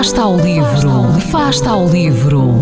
Fasta 0.00 0.22
ao 0.22 0.34
livro, 0.38 1.20
Fasta 1.30 1.68
ao 1.68 1.86
livro. 1.86 2.54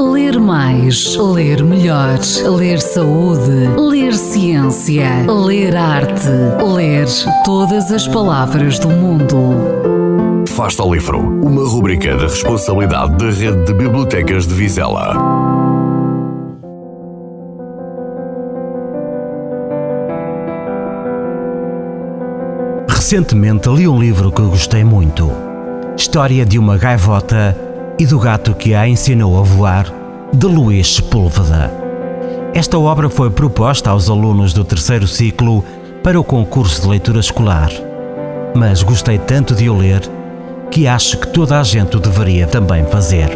Ler 0.00 0.40
mais, 0.40 1.14
ler 1.16 1.62
melhor, 1.62 2.18
ler 2.56 2.80
saúde, 2.80 3.68
ler 3.76 4.14
ciência, 4.14 5.06
ler 5.28 5.76
arte, 5.76 6.30
ler 6.66 7.06
todas 7.44 7.92
as 7.92 8.08
palavras 8.08 8.78
do 8.78 8.88
mundo. 8.88 10.46
Fasta 10.48 10.82
ao 10.82 10.94
livro, 10.94 11.18
uma 11.18 11.68
rubrica 11.68 12.16
da 12.16 12.22
responsabilidade 12.22 13.18
da 13.18 13.26
Rede 13.26 13.62
de 13.66 13.74
Bibliotecas 13.74 14.46
de 14.46 14.54
Vizela. 14.54 15.14
Recentemente 22.88 23.68
li 23.68 23.86
um 23.86 24.00
livro 24.00 24.32
que 24.32 24.40
gostei 24.40 24.84
muito. 24.84 25.53
História 25.96 26.44
de 26.44 26.58
uma 26.58 26.76
gaivota 26.76 27.56
e 28.00 28.04
do 28.04 28.18
gato 28.18 28.52
que 28.52 28.74
a 28.74 28.86
ensinou 28.86 29.38
a 29.38 29.42
voar, 29.42 29.86
de 30.32 30.44
Luís 30.44 30.96
Sepúlveda. 30.96 31.72
Esta 32.52 32.76
obra 32.76 33.08
foi 33.08 33.30
proposta 33.30 33.90
aos 33.90 34.10
alunos 34.10 34.52
do 34.52 34.64
terceiro 34.64 35.06
ciclo 35.06 35.64
para 36.02 36.18
o 36.18 36.24
concurso 36.24 36.82
de 36.82 36.88
leitura 36.88 37.20
escolar. 37.20 37.70
Mas 38.56 38.82
gostei 38.82 39.18
tanto 39.18 39.54
de 39.54 39.70
o 39.70 39.76
ler 39.76 40.02
que 40.68 40.88
acho 40.88 41.16
que 41.16 41.28
toda 41.28 41.60
a 41.60 41.62
gente 41.62 41.96
o 41.96 42.00
deveria 42.00 42.48
também 42.48 42.84
fazer. 42.86 43.30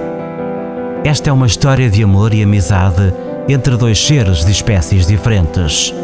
Esta 1.05 1.30
é 1.30 1.33
uma 1.33 1.46
história 1.46 1.88
de 1.88 2.02
amor 2.02 2.34
e 2.34 2.42
amizade 2.42 3.14
entre 3.48 3.77
dois 3.77 4.05
seres 4.05 4.44
de 4.44 4.50
espécies 4.50 5.06
diferentes. 5.06 5.94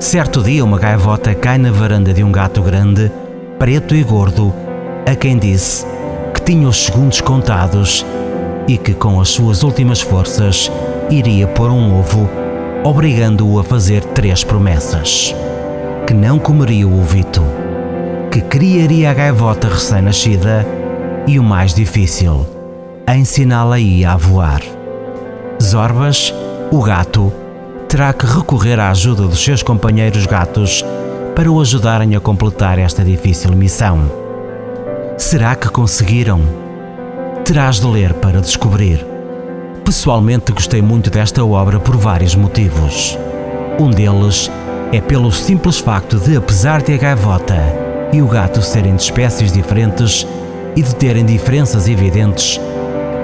Certo 0.00 0.42
dia, 0.42 0.64
uma 0.64 0.78
gaivota 0.78 1.36
cai 1.36 1.56
na 1.56 1.70
varanda 1.70 2.12
de 2.12 2.24
um 2.24 2.32
gato 2.32 2.62
grande, 2.62 3.12
preto 3.60 3.94
e 3.94 4.02
gordo, 4.02 4.52
a 5.06 5.14
quem 5.14 5.38
disse 5.38 5.89
tinha 6.50 6.66
os 6.66 6.84
segundos 6.84 7.20
contados 7.20 8.04
e 8.66 8.76
que, 8.76 8.92
com 8.92 9.20
as 9.20 9.28
suas 9.28 9.62
últimas 9.62 10.00
forças, 10.00 10.68
iria 11.08 11.46
pôr 11.46 11.70
um 11.70 11.96
ovo, 11.96 12.28
obrigando-o 12.82 13.60
a 13.60 13.62
fazer 13.62 14.02
três 14.02 14.42
promessas: 14.42 15.32
que 16.08 16.12
não 16.12 16.40
comeria 16.40 16.88
o 16.88 17.00
ovito, 17.00 17.40
que 18.32 18.40
criaria 18.40 19.12
a 19.12 19.14
gaivota 19.14 19.68
recém-nascida 19.68 20.66
e, 21.24 21.38
o 21.38 21.42
mais 21.44 21.72
difícil, 21.72 22.44
a 23.06 23.16
ensiná-la 23.16 23.76
a 24.08 24.16
voar. 24.16 24.62
Zorbas, 25.62 26.34
o 26.72 26.82
gato, 26.82 27.32
terá 27.86 28.12
que 28.12 28.26
recorrer 28.26 28.80
à 28.80 28.90
ajuda 28.90 29.22
dos 29.22 29.38
seus 29.38 29.62
companheiros 29.62 30.26
gatos 30.26 30.84
para 31.36 31.48
o 31.48 31.60
ajudarem 31.60 32.16
a 32.16 32.20
completar 32.20 32.76
esta 32.76 33.04
difícil 33.04 33.52
missão. 33.52 34.29
Será 35.20 35.54
que 35.54 35.68
conseguiram? 35.68 36.40
Terás 37.44 37.78
de 37.78 37.86
ler 37.86 38.14
para 38.14 38.40
descobrir. 38.40 39.06
Pessoalmente 39.84 40.50
gostei 40.50 40.80
muito 40.80 41.10
desta 41.10 41.44
obra 41.44 41.78
por 41.78 41.94
vários 41.94 42.34
motivos. 42.34 43.18
Um 43.78 43.90
deles 43.90 44.50
é 44.90 44.98
pelo 44.98 45.30
simples 45.30 45.78
facto 45.78 46.18
de, 46.18 46.38
apesar 46.38 46.80
de 46.80 46.94
a 46.94 46.96
gaivota 46.96 47.54
e 48.14 48.22
o 48.22 48.26
gato 48.26 48.62
serem 48.62 48.96
de 48.96 49.02
espécies 49.02 49.52
diferentes 49.52 50.26
e 50.74 50.80
de 50.82 50.94
terem 50.96 51.26
diferenças 51.26 51.86
evidentes, 51.86 52.58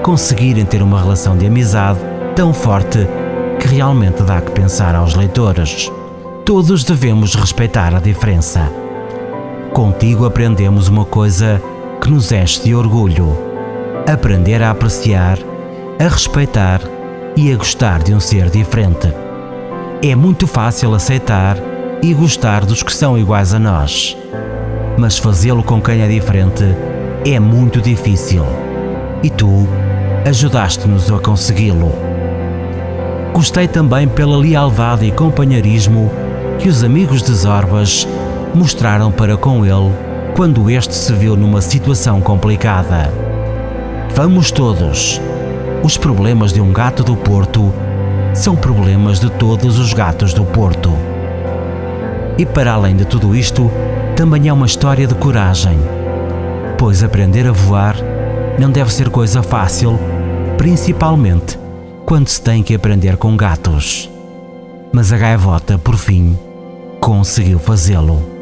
conseguirem 0.03 0.65
ter 0.65 0.83
uma 0.83 1.01
relação 1.01 1.35
de 1.35 1.47
amizade 1.47 1.99
tão 2.35 2.53
forte 2.53 3.07
que 3.59 3.67
realmente 3.67 4.21
dá 4.21 4.39
que 4.39 4.51
pensar 4.51 4.93
aos 4.93 5.15
leitores. 5.15 5.91
Todos 6.45 6.83
devemos 6.83 7.33
respeitar 7.33 7.95
a 7.95 7.99
diferença. 7.99 8.71
Contigo 9.73 10.25
aprendemos 10.25 10.87
uma 10.87 11.03
coisa 11.03 11.59
que 12.01 12.09
nos 12.09 12.31
enche 12.31 12.63
de 12.63 12.75
orgulho: 12.75 13.37
aprender 14.11 14.61
a 14.61 14.71
apreciar, 14.71 15.37
a 15.99 16.07
respeitar 16.07 16.81
e 17.35 17.51
a 17.51 17.55
gostar 17.55 18.01
de 18.03 18.13
um 18.13 18.19
ser 18.19 18.49
diferente. 18.49 19.13
É 20.01 20.15
muito 20.15 20.47
fácil 20.47 20.93
aceitar 20.93 21.57
e 22.01 22.13
gostar 22.13 22.65
dos 22.65 22.83
que 22.83 22.93
são 22.93 23.17
iguais 23.17 23.53
a 23.53 23.59
nós, 23.59 24.17
mas 24.97 25.17
fazê-lo 25.17 25.63
com 25.63 25.81
quem 25.81 26.01
é 26.01 26.07
diferente 26.07 26.63
é 27.25 27.39
muito 27.39 27.81
difícil. 27.81 28.45
E 29.23 29.29
tu 29.29 29.67
ajudaste-nos 30.25 31.11
a 31.11 31.19
consegui-lo. 31.19 31.91
Gostei 33.33 33.67
também 33.67 34.07
pela 34.07 34.37
lealdade 34.37 35.05
e 35.05 35.11
companheirismo 35.11 36.11
que 36.59 36.69
os 36.69 36.83
amigos 36.83 37.21
de 37.21 37.33
Zorbas 37.33 38.07
mostraram 38.53 39.11
para 39.11 39.37
com 39.37 39.65
ele 39.65 40.06
quando 40.37 40.69
este 40.69 40.93
se 40.93 41.11
viu 41.13 41.35
numa 41.35 41.61
situação 41.61 42.21
complicada. 42.21 43.11
Vamos 44.13 44.51
todos. 44.51 45.19
Os 45.81 45.97
problemas 45.97 46.53
de 46.53 46.61
um 46.61 46.71
gato 46.71 47.03
do 47.03 47.15
Porto 47.15 47.73
são 48.35 48.55
problemas 48.55 49.19
de 49.19 49.31
todos 49.31 49.79
os 49.79 49.93
gatos 49.93 50.35
do 50.35 50.45
Porto. 50.45 50.93
E 52.37 52.45
para 52.45 52.73
além 52.73 52.95
de 52.95 53.03
tudo 53.03 53.35
isto, 53.35 53.71
também 54.15 54.47
é 54.47 54.53
uma 54.53 54.67
história 54.67 55.07
de 55.07 55.15
coragem, 55.15 55.79
pois 56.77 57.01
aprender 57.01 57.47
a 57.47 57.51
voar 57.51 57.95
não 58.59 58.69
deve 58.69 58.93
ser 58.93 59.09
coisa 59.09 59.41
fácil, 59.41 59.99
principalmente 60.55 61.57
quando 62.05 62.27
se 62.27 62.39
tem 62.39 62.61
que 62.61 62.75
aprender 62.75 63.17
com 63.17 63.35
gatos. 63.35 64.07
Mas 64.93 65.11
a 65.11 65.17
gaivota, 65.17 65.79
por 65.79 65.97
fim, 65.97 66.37
conseguiu 67.01 67.57
fazê-lo. 67.57 68.36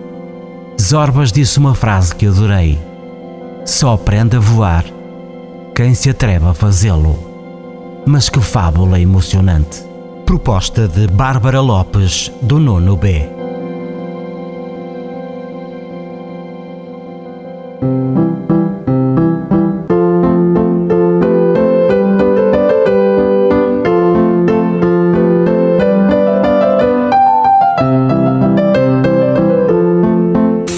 Zorbas 0.81 1.31
disse 1.31 1.57
uma 1.57 1.73
frase 1.73 2.13
que 2.13 2.27
adorei: 2.27 2.79
Só 3.65 3.93
aprende 3.93 4.37
a 4.37 4.39
voar 4.39 4.85
quem 5.73 5.93
se 5.93 6.09
atreve 6.09 6.45
a 6.45 6.53
fazê-lo. 6.53 8.03
Mas 8.05 8.29
que 8.29 8.39
fábula 8.39 8.99
emocionante! 8.99 9.83
Proposta 10.25 10.87
de 10.87 11.07
Bárbara 11.07 11.61
Lopes, 11.61 12.31
do 12.41 12.59
Nono 12.59 12.95
B. 12.95 13.29